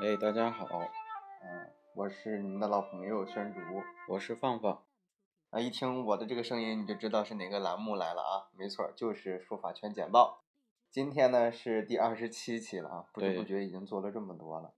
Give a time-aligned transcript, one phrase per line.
[0.00, 0.66] 哎，大家好，
[1.40, 3.60] 嗯，我是你们的老朋友宣竹，
[4.08, 4.82] 我是放放。
[5.50, 8.50] 啊，一听我的这个声音，你就知道是哪个栏目来了啊？
[8.58, 10.42] 没错，就是书法圈简报。
[10.90, 14.74] 今天呢是第二十七期了啊，不知不觉已经做了这么多了。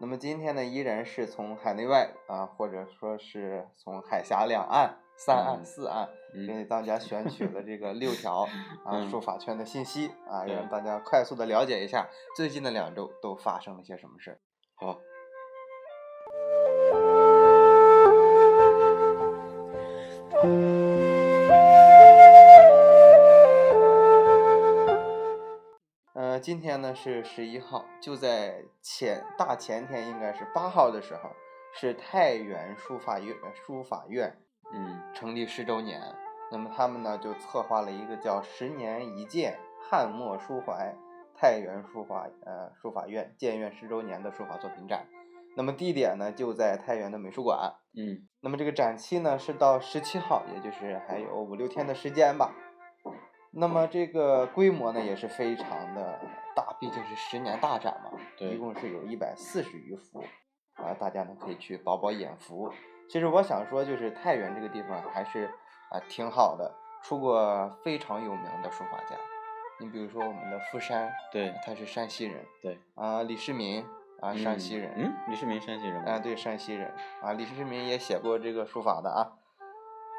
[0.00, 4.98] 那么今天呢，依然是从海内外啊，或者说是从海峡两岸。
[5.18, 6.08] 三案四案，
[6.46, 8.46] 给大家选取了这个六条
[8.84, 14.38] 啊书法圈的信息啊，让大家快速的了解一下最近的两周都发生了些什么事儿。
[14.74, 14.98] 好，
[26.12, 31.30] 呃，今天呢是十一号，就在前大前天，应该是八号的时候，
[31.72, 34.38] 是太原书法院书法院。
[35.16, 36.00] 嗯，成立十周年，
[36.52, 40.94] 那么他们呢就策划了一个叫“十年一见汉墨书怀
[41.34, 45.06] 太原书法呃书法院建院十周年”的书法作品展，
[45.56, 47.74] 那么地点呢就在太原的美术馆。
[47.94, 52.54] 嗯，那么这个展期呢是到十七号，也就是还有五六天的时间吧。
[53.52, 56.20] 那么这个规模呢也是非常的
[56.54, 60.22] 大，毕竟是十年大展嘛，对一共是有一百四十余幅
[60.74, 62.70] 啊，大家呢可以去饱饱眼福。
[63.08, 65.46] 其实我想说，就是太原这个地方还是
[65.90, 69.16] 啊挺好的，出过非常有名的书法家。
[69.78, 72.44] 你比如说我们的傅山，对，他是山西人。
[72.62, 73.84] 对啊，李世民
[74.20, 74.92] 啊，山西人。
[74.96, 76.02] 嗯，李世民山西人。
[76.04, 76.90] 啊，对，山西人
[77.20, 79.32] 啊，李世民也写过这个书法的啊。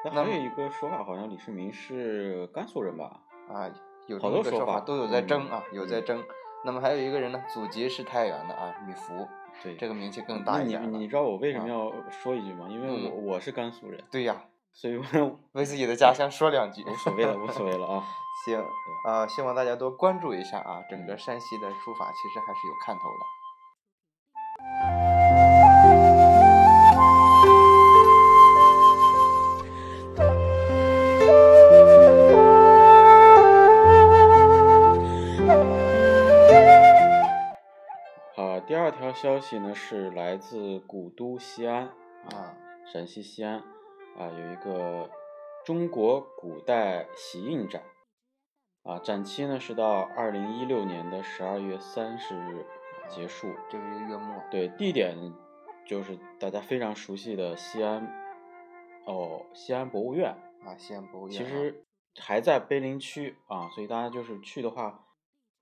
[0.05, 3.19] 那还有一个说法，好像李世民是甘肃人吧？
[3.51, 3.69] 啊，
[4.05, 6.23] 有好多说法都有在争啊，有在争。
[6.63, 9.27] 那么还有一个人呢，祖籍是太原的啊，米芾。
[9.63, 10.91] 对，这个名气更大一点。
[10.91, 12.67] 你你知道我为什么要说一句吗？
[12.69, 14.03] 因为我我是甘肃人。
[14.11, 14.97] 对呀，所以
[15.53, 16.83] 为自己的家乡说两句。
[16.83, 18.03] 无所谓了，无所谓了啊。
[18.45, 18.63] 行，
[19.05, 23.36] 啊，希望大家多关注一下啊，整个山西的书法其实还是有看头的。
[38.87, 41.87] 二条消息呢是来自古都西安
[42.31, 42.55] 啊，
[42.85, 43.55] 陕西西安
[44.17, 45.09] 啊，有一个
[45.65, 47.83] 中国古代玺印展
[48.83, 52.65] 啊，展期呢是到二零一六年的十二月三十日
[53.09, 54.41] 结束，这个月末。
[54.49, 55.17] 对，地点
[55.85, 58.07] 就是大家非常熟悉的西安
[59.05, 60.29] 哦，西安博物院
[60.65, 61.37] 啊，西安博物院。
[61.37, 61.83] 其实
[62.21, 65.03] 还在碑林区啊，所以大家就是去的话。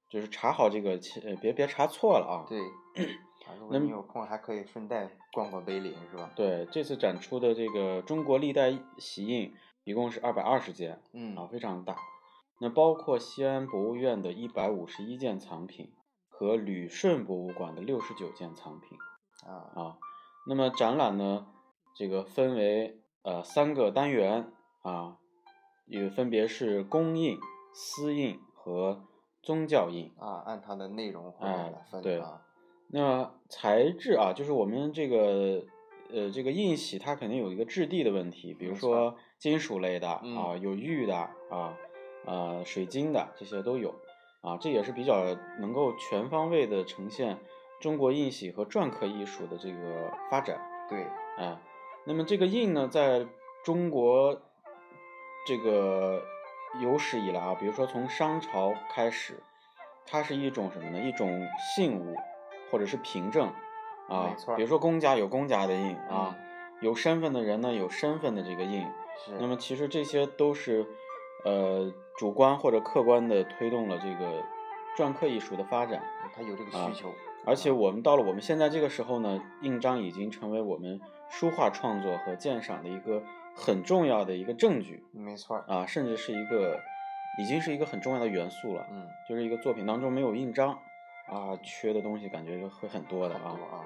[0.07, 0.91] 就是查好这个，
[1.25, 2.45] 呃，别别查错了啊。
[2.47, 2.61] 对，
[3.59, 6.31] 如果你有空，还可以顺带逛逛碑林，是吧？
[6.35, 11.95] 对，这次展出的这个中国历代玺印一共是二百二十件，嗯啊，非常大。
[12.59, 15.93] 那包括西安博物院的一百五十一件藏品
[16.29, 18.97] 和旅顺博物馆的六十九件藏品，
[19.45, 19.97] 啊啊。
[20.47, 21.47] 那么展览呢，
[21.95, 24.51] 这个分为呃三个单元
[24.81, 25.17] 啊，
[25.85, 27.37] 也分别是公印、
[27.73, 29.05] 私印和。
[29.43, 32.41] 宗教印啊，按它的内容来分啊。
[32.97, 35.65] 那材质啊，就是我们这个
[36.09, 41.13] 呃这个印玺，它肯定有一个质地的问题，比如说金属类的啊，有玉的
[41.49, 41.77] 啊，
[42.25, 43.93] 呃水晶的这些都有
[44.39, 44.55] 啊。
[44.57, 45.25] 这也是比较
[45.59, 47.37] 能够全方位的呈现
[47.81, 50.57] 中国印玺和篆刻艺术的这个发展。
[50.89, 51.05] 对，
[51.37, 51.59] 哎，
[52.05, 53.27] 那么这个印呢，在
[53.65, 54.41] 中国
[55.45, 56.23] 这个。
[56.81, 59.41] 有史以来啊，比如说从商朝开始，
[60.05, 60.99] 它是一种什么呢？
[60.99, 62.13] 一种信物，
[62.71, 63.51] 或者是凭证
[64.07, 64.35] 啊。
[64.55, 66.35] 比如说公家有公家的印啊，
[66.81, 68.85] 有身份的人呢有身份的这个印。
[69.39, 70.85] 那么其实这些都是
[71.43, 74.43] 呃主观或者客观的推动了这个
[74.97, 76.01] 篆刻艺术的发展。
[76.35, 77.11] 它有这个需求。
[77.45, 83.23] 而且我们到了我们现在这个时候呢，印章已经成为我们书画创作和鉴赏的一个。
[83.57, 86.77] 很重要的一个证据，没错啊，甚至是一个，
[87.39, 88.85] 已经是一个很重要的元素了。
[88.91, 90.77] 嗯，就是一个作品当中没有印章，
[91.27, 93.57] 啊，缺的东西感觉会很多的啊。
[93.71, 93.85] 啊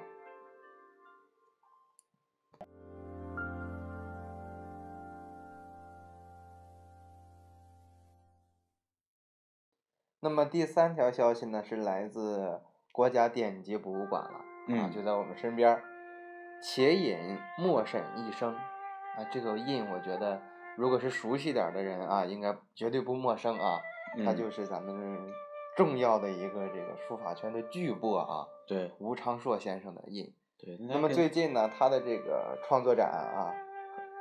[10.21, 15.81] 那么第三条消息呢，是来自国家典籍博物馆了，啊，就在我们身边，
[16.61, 18.53] 且引莫审一生。
[18.53, 20.41] 啊，这个印我觉得，
[20.75, 23.79] 如果是熟悉点的人啊，应该绝对不陌生啊。
[24.25, 24.93] 它就是咱们
[25.79, 28.45] 重要的一个这个书法圈的巨擘啊。
[28.67, 30.29] 对，吴昌硕先生的印。
[30.57, 30.75] 对。
[30.81, 33.55] 那么最近呢，他的这个创作展啊，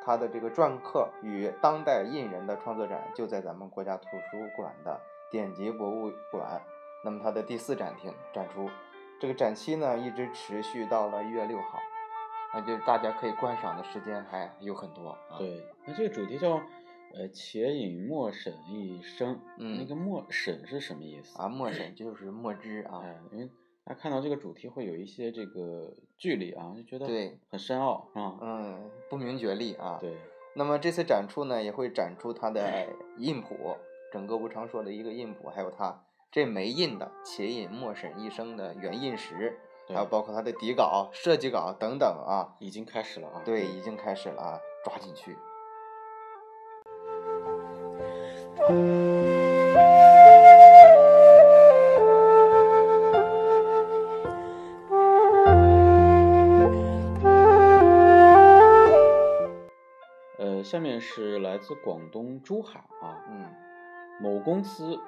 [0.04, 5.00] 他的这个篆刻与当代印人的创作展就在咱们国家图书馆的
[5.32, 6.62] 典籍博物馆。
[7.04, 8.70] 那么他的第四展厅展出。
[9.20, 11.80] 这个展期呢一直持续到了一月六号，
[12.54, 15.18] 那就大家可以观赏的时间还有很多。
[15.36, 16.60] 对，那这个主题叫
[17.14, 21.48] 呃“且饮墨审一生”，嗯，那个墨审是什么意思啊？
[21.48, 23.02] 墨审就是墨汁啊，
[23.32, 23.46] 因为
[23.84, 29.98] 大家看到这个主题会有一些这个距离啊，就觉得对很深奥啊，嗯，不明觉厉啊。
[30.00, 30.16] 对。
[30.54, 33.76] 那么这次展出呢，也会展出它的印谱，
[34.12, 39.56] 整个吴昌硕的一个印谱，还有它这枚印的“且饮墨审一生”的原印石，
[39.88, 43.42] 还有包括它的底稿、设计稿等等啊，已经开始了啊。
[43.44, 45.36] 对，已经开始了啊，抓紧去。
[60.64, 63.46] 下面是来自广东珠海啊，嗯，
[64.20, 65.00] 某公司，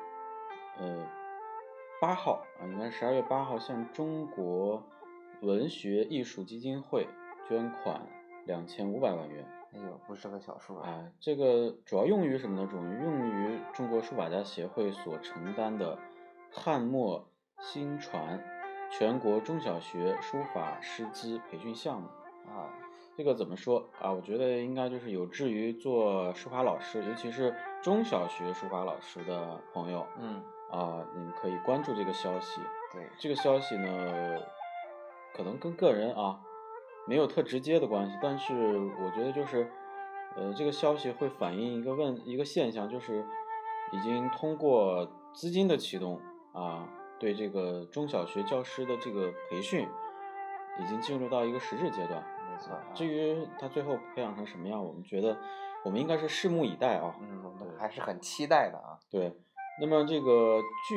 [0.78, 1.06] 呃，
[2.00, 4.82] 八号啊，应该十二月八号向中国
[5.42, 7.06] 文学艺术基金会
[7.46, 8.00] 捐款
[8.50, 9.46] 两千五百万元。
[9.72, 11.06] 哎呦，不是个小数啊！
[11.20, 12.68] 这个主要用于什么呢？
[12.68, 15.96] 主要用于中国书法家协会所承担的
[16.50, 17.30] 汉墨
[17.60, 18.42] 新传
[18.90, 22.08] 全国中小学书法师资培训项目
[22.48, 22.68] 啊。
[23.16, 24.10] 这个怎么说啊？
[24.10, 30.42] 我觉得应该就是有志于做书法老师，尤其是中小学书法老师的朋友，嗯，
[30.72, 32.60] 啊，你们可以关注这个消息。
[32.92, 34.40] 对，这个消息呢，
[35.32, 36.40] 可能跟个人啊
[37.10, 38.54] 没有特直接的关系，但是
[39.02, 39.68] 我觉得就是，
[40.36, 43.26] 呃，这个消息会反映一个问一个现象，就是
[43.90, 45.04] 已经通过
[45.34, 46.20] 资金的启动
[46.52, 49.88] 啊，对这个中小学教师的这个培训，
[50.80, 52.22] 已经进入到一个实质阶段。
[52.48, 55.36] 没错至于他最后培养成什么样，我们觉得
[55.84, 57.12] 我们应该是拭目以待啊。
[57.20, 58.96] 嗯，我们还是很期待的啊。
[59.10, 59.36] 对，
[59.80, 60.94] 那么这个据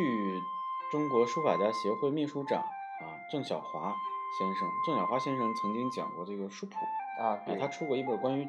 [0.92, 3.96] 中国书法家协会秘书长啊郑晓华
[4.38, 6.76] 先生，郑晓花先生曾经讲过这个书谱
[7.22, 8.46] 啊，他出过一本关于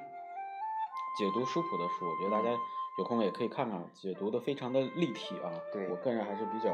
[1.19, 2.58] 解读书谱的书，我觉得大家
[2.96, 5.52] 有空也可以看看，解读的非常的立体啊。
[5.72, 6.72] 对我个人还是比较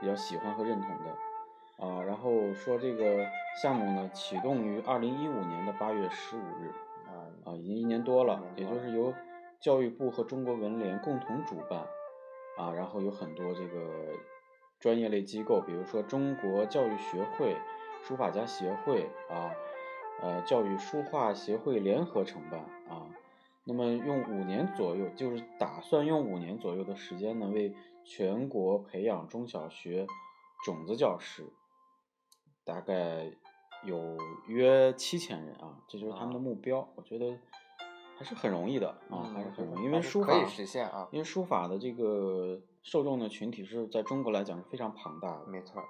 [0.00, 1.86] 比较喜欢和认同的。
[1.86, 3.26] 啊，然后说这个
[3.62, 6.72] 项目呢，启动于二零一五年的八月十五日，
[7.06, 9.14] 啊啊，已经一年多了，也就是由
[9.60, 11.80] 教育部和中国文联共同主办，
[12.58, 14.14] 啊，然后有很多这个
[14.78, 17.56] 专业类机构，比如说中国教育学会、
[18.02, 19.52] 书法家协会啊，
[20.20, 23.06] 呃，教育书画协会联合承办啊，
[23.64, 27.74] 那么用五年左右，就是打算用五年左右的时间呢，为
[28.04, 30.06] 全国培养中小学
[30.64, 31.46] 种子教师。
[32.62, 33.32] 大概
[33.84, 36.86] 有约七千人啊，这就是他们的目标。
[36.94, 37.36] 我觉得
[38.16, 41.08] 还是很容易的啊，还是很容易，因为书法可以实现啊。
[41.10, 45.46] 因为书法的这个受众的群体是在中国来讲是非常庞大的。
[45.46, 45.82] 没错。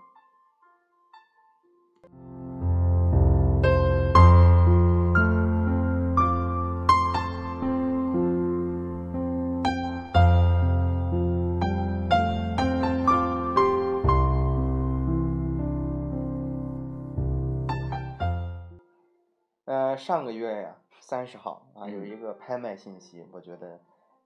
[19.97, 23.79] 上个月呀，三十号啊，有一个拍卖信息，我觉得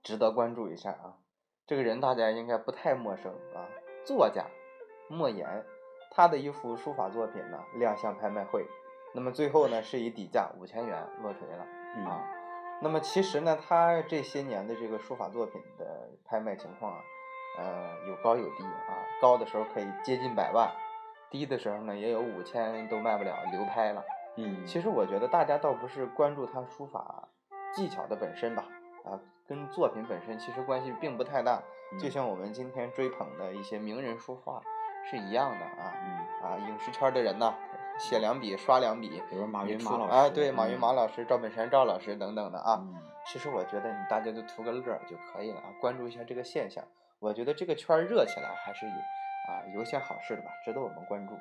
[0.04, 1.18] 值得关注一下啊。
[1.66, 3.66] 这个人大家应该不太陌生啊，
[4.04, 4.46] 作家
[5.08, 5.64] 莫言，
[6.14, 8.64] 他的一幅书法作品呢亮相拍卖会，
[9.12, 11.66] 那么最后呢是以底价五千元落锤了
[12.08, 12.22] 啊。
[12.80, 17.00] 那么其实呢，他这些年的这个书法作品的拍卖情况啊，
[17.58, 20.70] 呃，有高有低啊，高的时候可以接近百万，
[21.30, 24.04] 低的时候呢也有五千都卖不了，流拍了。
[24.36, 27.28] 嗯，其实我觉得大家倒不是关注他书法
[27.72, 28.64] 技巧的本身吧，
[29.04, 29.18] 啊，
[29.48, 31.62] 跟作品本身其实关系并不太大。
[32.00, 34.60] 就像我们今天追捧的一些名人书画
[35.10, 35.94] 是一样的啊，
[36.42, 37.54] 啊，影视圈的人呢，
[37.98, 42.82] 写两笔刷两笔，比如马云马老师，啊，对，马云马老师、赵本山赵老师等等的啊。
[43.26, 46.84] 其实我觉得你大家都图个乐就可以了啊，关注一下这个现象，
[47.18, 51.40] 我觉得这个圈热起来还是有啊有些好事的吧，值得我们关注啊。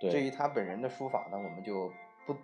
[0.00, 1.92] 至于他本人的书法呢，我们就
[2.26, 2.34] 不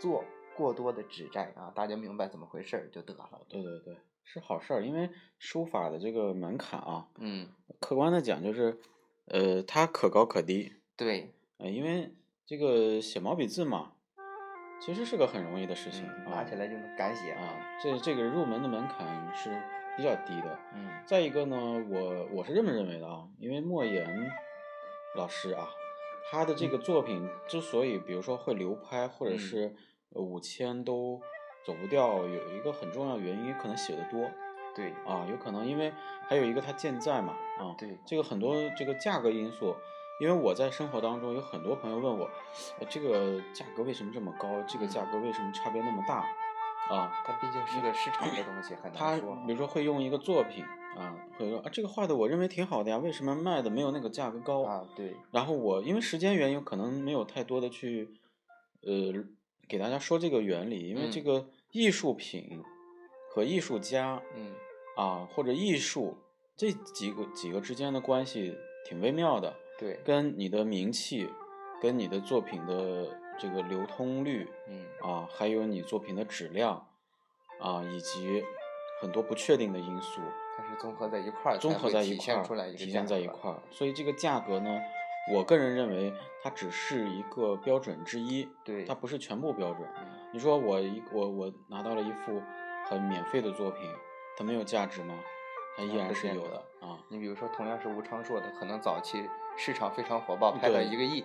[0.00, 0.24] 做
[0.56, 3.40] 过多的指摘啊，大家明白怎么回事就得了。
[3.48, 8.80] 对对对，是好事儿，因为书法的这个门槛啊，嗯，客观的讲就是，
[9.30, 10.74] 呃，它可高可低。
[10.96, 12.12] 对，呃，因为
[12.44, 13.92] 这个写毛笔字嘛，
[14.80, 17.56] 其实是个很容易的事情，拿起来就能敢写啊。
[17.82, 19.50] 这这个入门的门槛是
[19.96, 20.58] 比较低的。
[20.74, 20.90] 嗯。
[21.06, 21.56] 再一个呢，
[21.90, 24.30] 我我是这么认为的啊，因为莫言
[25.16, 25.68] 老师啊。
[26.30, 29.74] 他的这个作品之所以，比如说会流拍，或者是
[30.10, 31.20] 五千都
[31.64, 34.30] 走不掉，有一个很重要原因，可能写的多。
[34.74, 35.92] 对啊，有可能因为
[36.28, 39.74] 还有一个它健在嘛，啊，对，这个很多这个价格因素，
[40.20, 42.28] 因为我在生活当中有很多朋友问我，
[42.88, 44.48] 这个价格为什么这么高？
[44.68, 46.24] 这个价格为什么差别那么大？
[46.88, 49.36] 啊，它毕竟是个市场的东西，很难说。
[49.46, 50.64] 比如说会用一个作品
[50.96, 54.62] 啊，会说啊这个画的我认为挺好的呀，为什么卖的没有那个价格高？
[54.62, 55.14] 啊，对。
[55.30, 58.08] 然后我因为时间原因，可能没有太多的去
[58.82, 59.24] 呃
[59.68, 62.60] 给大家说这个原理，因为这个艺术品
[63.30, 64.52] 和艺术家，嗯
[64.96, 66.18] 啊或者艺术
[66.56, 69.54] 这几个几个之间的关系挺微妙的。
[69.78, 71.26] 对，跟你的名气，
[71.80, 76.86] 跟你的作品的这个流通率，嗯啊，还有你作品的质量，
[77.58, 78.44] 啊，以及
[79.00, 80.20] 很多不确定的因素，
[80.58, 83.62] 它是综合在一块儿，综合在一块儿，体现在一块儿。
[83.70, 84.78] 所以这个价格呢，
[85.32, 89.88] 我个人认为它只是一个标准之一，对，它不是全部标准。
[90.34, 92.42] 你说我一我我拿到了一幅
[92.90, 93.88] 很免费的作品，
[94.36, 95.14] 它没有价值吗？
[95.76, 96.98] 它依然是有的啊。
[97.08, 99.30] 你比如说，同样是吴昌硕的，可能早期。
[99.56, 101.24] 市场非常火爆，拍到一个亿，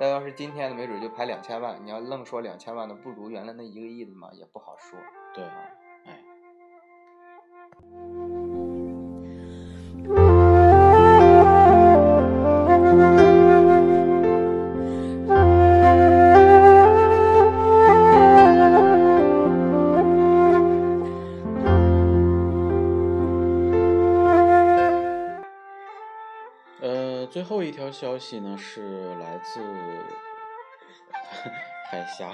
[0.00, 1.78] 但要是今天的，没准就拍两千万。
[1.84, 4.98] 你要愣说两千万的不如原来那一个亿的嘛，也不好说。
[5.34, 5.76] 对，哎。
[27.92, 29.60] 消息呢，是来自
[31.90, 32.32] 海峡，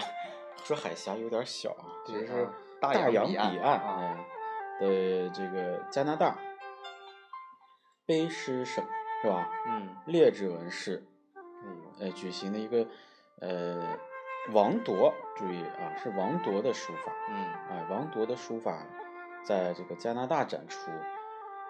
[0.64, 2.48] 说海峡有点小啊，就是
[2.80, 4.16] 大洋彼岸啊
[4.80, 6.38] 的这个加拿大
[8.06, 8.84] 卑诗省
[9.22, 9.50] 是吧？
[9.66, 11.04] 嗯，列治文市，
[12.00, 12.86] 呃，举行的一个
[13.40, 13.82] 呃
[14.52, 18.86] 王铎，注意啊，是王铎的书法，嗯，哎，王铎的书法
[19.42, 20.90] 在这个加拿大展出。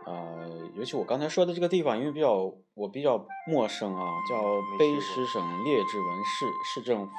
[0.07, 4.37] 呃，尤其我刚才说的这个地方，因为比较我比较陌生啊，叫
[4.79, 7.13] 卑诗省列治文市市政府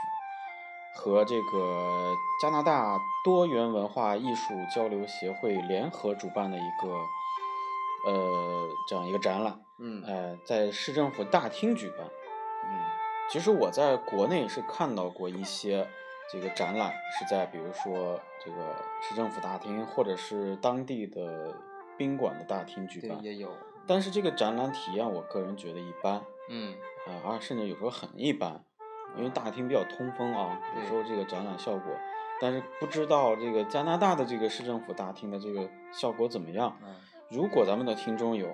[0.96, 12.80] 和这个加拿大多元文化艺术交流协会联合主办的一个呃这样一个展览，嗯，哎，在市政府大厅举办，嗯，
[13.30, 15.88] 其实我在国内是看到过一些
[16.32, 18.58] 这个展览，是在比如说这个
[19.00, 21.54] 市政府大厅或者是当地的。
[22.00, 23.52] 宾馆的大厅举办也有，
[23.86, 26.74] 但是这个展览体验我个人觉得一般，嗯，
[27.06, 28.64] 啊，而甚至有时候很一般，
[29.18, 31.94] 因为大厅比较通风啊，有时候这个展览效果，
[32.40, 36.78] 但是不知道这个加拿大的这个市政府大厅的这个效果怎么样？
[36.82, 36.96] 嗯，
[37.30, 38.48] 如果咱们的听众有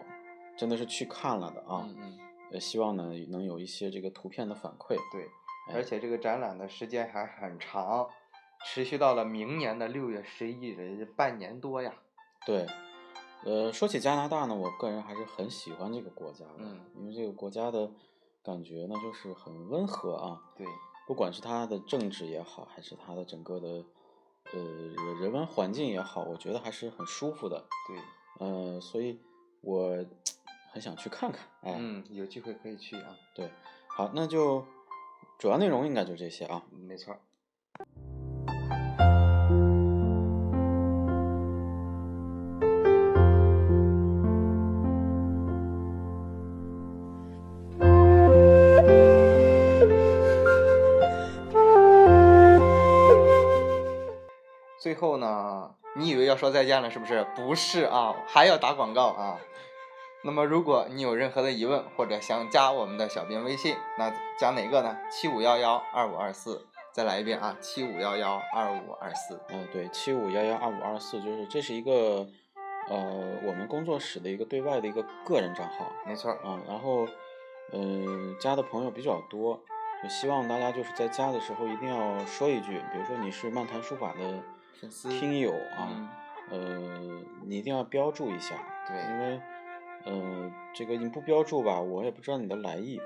[0.58, 2.20] 真的是去看了的啊，嗯嗯，
[2.54, 5.30] 呃，希望呢能有一些这个图片的反馈，对，
[5.72, 8.10] 而且这个展览的时间还很长，
[8.66, 11.94] 持续到了明年的六月十一日，半年多呀，
[12.44, 12.66] 对。
[13.46, 17.92] 呃，说起加拿大呢，我个人还是很喜欢这个国家的，嗯，因为这个国家的
[18.44, 20.66] 感觉呢，就是很温和啊，对，
[21.08, 23.68] 不管是它的政治也好，还是它的整个的
[24.52, 24.60] 呃
[25.22, 29.20] 人文环境也好，我觉得还是很舒服的，对，呃，所以
[29.62, 30.04] 我
[30.72, 33.52] 很想去看看，哎，嗯，有机会可以去啊，对，
[33.88, 34.66] 好，那就
[35.38, 37.16] 主要内容应该就这些啊，没错。
[55.98, 57.26] 你以为要说再见了是不是？
[57.36, 59.40] 不是啊，还要打广告啊。
[60.24, 64.98] 那么如果你有任何的疑问或者想加我们的小编微信，那加哪个呢？
[65.10, 69.40] 七五幺幺二五二四，再来一遍啊，七五幺幺二五二四。
[69.50, 72.28] 嗯，对，七五幺幺二五二四，就是这是一个
[72.90, 75.90] 呃我们工作室的一个对外的一个个人账号。
[76.06, 76.32] 没错。
[76.32, 77.08] 啊，然后
[77.72, 79.62] 嗯，加的朋友比较多，
[80.04, 84.44] 就希望大家就是在加的时候一定要说一句，比如说你是漫谈书法的。
[84.80, 86.12] 粉丝听友啊，
[86.50, 88.56] 呃，你一定要标注一下，
[88.88, 89.42] 对，因为，
[90.06, 93.00] 呃，这个你不标注吧，我也不知道你的来意。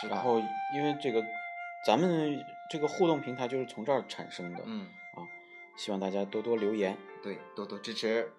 [0.00, 0.08] 是。
[0.08, 0.38] 然后，
[0.74, 1.22] 因为这个，
[1.86, 5.28] 咱们这个互动平台就是从这儿产生的，嗯，啊，
[5.76, 8.32] 希望大家多多留言，对，多多支持。